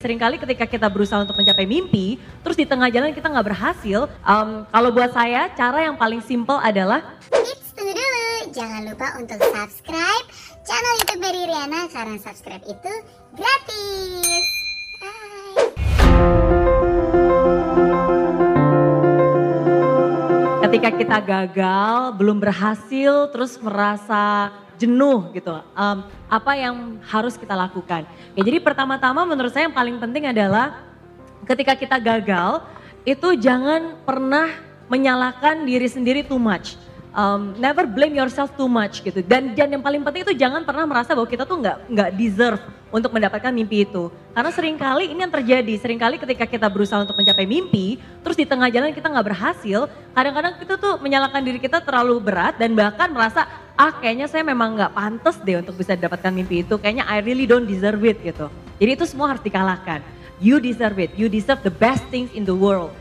[0.00, 4.64] Seringkali ketika kita berusaha untuk mencapai mimpi, terus di tengah jalan kita nggak berhasil, um,
[4.72, 8.48] kalau buat saya cara yang paling simple adalah Eits, tunggu dulu.
[8.48, 10.26] Jangan lupa untuk subscribe
[10.64, 12.92] channel YouTube dari Riana karena subscribe itu
[13.36, 14.44] gratis.
[15.04, 15.52] Hai.
[20.64, 24.48] ketika kita gagal, belum berhasil, terus merasa
[24.80, 25.60] jenuh gitu.
[25.76, 28.08] Um, apa yang harus kita lakukan?
[28.32, 30.80] Ya, jadi pertama-tama menurut saya yang paling penting adalah
[31.44, 32.64] ketika kita gagal,
[33.04, 34.48] itu jangan pernah
[34.88, 36.80] menyalahkan diri sendiri too much.
[37.10, 39.20] Um, never blame yourself too much gitu.
[39.20, 42.62] Dan, dan yang paling penting itu jangan pernah merasa bahwa kita tuh nggak nggak deserve
[42.94, 44.10] untuk mendapatkan mimpi itu.
[44.30, 48.38] Karena sering kali ini yang terjadi, sering kali ketika kita berusaha untuk mencapai mimpi, terus
[48.38, 52.78] di tengah jalan kita nggak berhasil, kadang-kadang kita tuh menyalahkan diri kita terlalu berat dan
[52.78, 53.46] bahkan merasa
[53.80, 57.48] ah kayaknya saya memang nggak pantas deh untuk bisa dapatkan mimpi itu, kayaknya I really
[57.48, 58.52] don't deserve it gitu.
[58.76, 60.04] Jadi itu semua harus dikalahkan.
[60.36, 62.92] You deserve it, you deserve the best things in the world.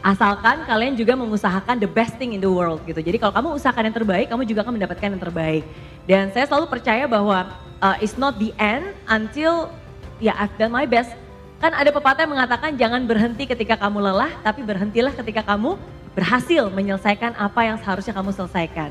[0.00, 3.04] Asalkan kalian juga mengusahakan the best thing in the world gitu.
[3.04, 5.62] Jadi kalau kamu usahakan yang terbaik, kamu juga akan mendapatkan yang terbaik.
[6.08, 7.52] Dan saya selalu percaya bahwa
[7.84, 9.68] uh, it's not the end until
[10.16, 11.12] ya I've done my best.
[11.60, 15.76] Kan ada pepatah yang mengatakan jangan berhenti ketika kamu lelah, tapi berhentilah ketika kamu
[16.16, 18.90] berhasil menyelesaikan apa yang seharusnya kamu selesaikan.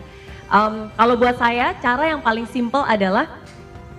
[0.52, 3.40] Um, kalau buat saya, cara yang paling simple adalah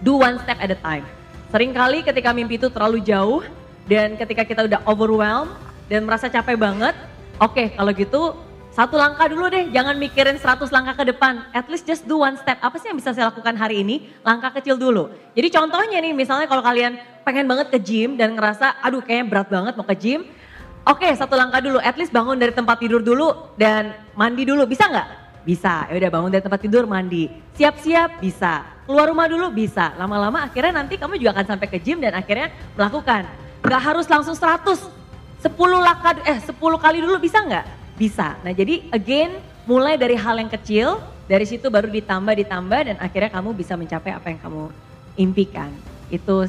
[0.04, 1.08] do one step at a time.
[1.48, 3.40] Seringkali ketika mimpi itu terlalu jauh
[3.88, 5.52] dan ketika kita udah overwhelmed,
[5.92, 6.96] dan merasa capek banget,
[7.36, 8.36] oke okay, kalau gitu
[8.72, 11.44] satu langkah dulu deh, jangan mikirin 100 langkah ke depan.
[11.52, 12.56] At least just do one step.
[12.64, 14.08] Apa sih yang bisa saya lakukan hari ini?
[14.24, 15.12] Langkah kecil dulu.
[15.36, 19.48] Jadi contohnya nih, misalnya kalau kalian pengen banget ke gym dan ngerasa, aduh kayaknya berat
[19.52, 20.24] banget mau ke gym.
[20.88, 21.84] Oke, okay, satu langkah dulu.
[21.84, 24.64] At least bangun dari tempat tidur dulu dan mandi dulu.
[24.64, 25.21] Bisa nggak?
[25.42, 25.90] Bisa.
[25.90, 27.26] Ya udah bangun dari tempat tidur, mandi.
[27.58, 28.62] Siap-siap, bisa.
[28.86, 29.94] Keluar rumah dulu, bisa.
[29.98, 33.26] Lama-lama akhirnya nanti kamu juga akan sampai ke gym dan akhirnya melakukan.
[33.62, 35.02] Gak harus langsung 100
[35.42, 37.66] 10 langkah eh 10 kali dulu bisa nggak?
[37.98, 38.38] Bisa.
[38.46, 43.30] Nah jadi again mulai dari hal yang kecil, dari situ baru ditambah ditambah dan akhirnya
[43.34, 44.64] kamu bisa mencapai apa yang kamu
[45.18, 45.70] impikan.
[46.14, 46.46] Itu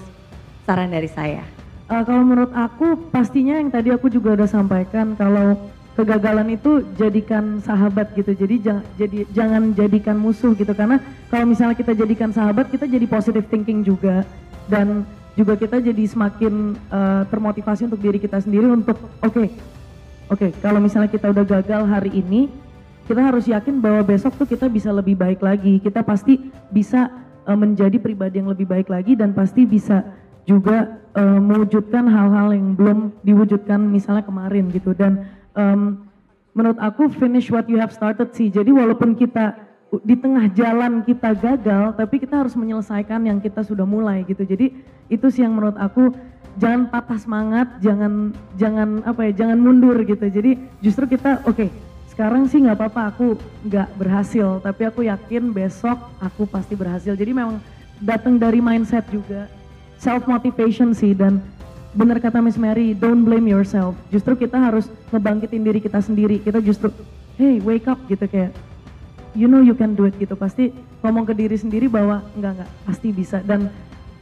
[0.69, 1.41] saran dari saya.
[1.89, 5.57] Uh, kalau menurut aku pastinya yang tadi aku juga udah sampaikan kalau
[5.93, 8.33] kegagalan itu jadikan sahabat gitu.
[8.33, 10.73] Jadi jangan jadi jangan jadikan musuh gitu.
[10.73, 10.97] Karena
[11.29, 14.25] kalau misalnya kita jadikan sahabat kita jadi positive thinking juga.
[14.63, 15.03] Dan
[15.33, 19.47] juga kita jadi semakin uh, termotivasi untuk diri kita sendiri untuk oke okay,
[20.29, 22.47] oke okay, kalau misalnya kita udah gagal hari ini
[23.03, 25.83] kita harus yakin bahwa besok tuh kita bisa lebih baik lagi.
[25.83, 26.39] Kita pasti
[26.71, 27.11] bisa
[27.43, 30.07] uh, menjadi pribadi yang lebih baik lagi dan pasti bisa
[30.47, 34.95] juga uh, mewujudkan hal-hal yang belum diwujudkan misalnya kemarin gitu.
[34.95, 36.05] Dan um,
[36.53, 39.63] menurut aku finish what you have started sih jadi walaupun kita
[40.01, 44.41] di tengah jalan kita gagal, tapi kita harus menyelesaikan yang kita sudah mulai gitu.
[44.41, 44.73] Jadi
[45.11, 46.09] itu sih yang menurut aku
[46.57, 50.25] jangan patah semangat, jangan jangan apa ya, jangan mundur gitu.
[50.25, 51.69] Jadi justru kita oke, okay,
[52.09, 53.37] sekarang sih nggak apa-apa aku
[53.69, 57.13] nggak berhasil, tapi aku yakin besok aku pasti berhasil.
[57.13, 57.61] Jadi memang
[58.01, 59.45] datang dari mindset juga,
[60.01, 61.37] self motivation sih dan
[61.93, 63.93] benar kata Miss Mary, don't blame yourself.
[64.09, 66.41] Justru kita harus ngebangkitin diri kita sendiri.
[66.41, 66.89] Kita justru,
[67.37, 68.53] hey wake up gitu kayak
[69.33, 70.69] you know you can do it gitu pasti
[71.01, 73.69] ngomong ke diri sendiri bahwa enggak enggak pasti bisa dan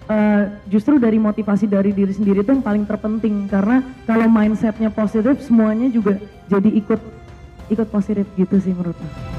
[0.08, 5.44] uh, justru dari motivasi dari diri sendiri itu yang paling terpenting karena kalau mindsetnya positif
[5.44, 6.18] semuanya juga
[6.48, 7.02] jadi ikut
[7.72, 9.31] ikut positif gitu sih menurut aku.